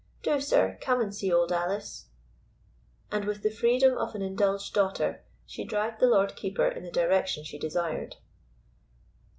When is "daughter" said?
4.73-5.21